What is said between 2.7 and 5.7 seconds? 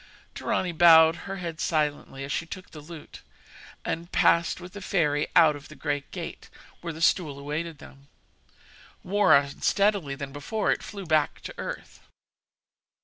the lute, and passed with the fairy out of